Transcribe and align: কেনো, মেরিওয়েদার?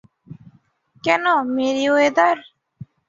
কেনো, 1.03 1.35
মেরিওয়েদার? 1.55 2.37